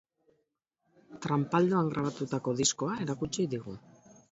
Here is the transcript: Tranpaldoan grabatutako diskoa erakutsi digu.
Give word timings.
Tranpaldoan 1.25 1.93
grabatutako 1.93 2.57
diskoa 2.63 2.99
erakutsi 3.07 3.49
digu. 3.55 3.79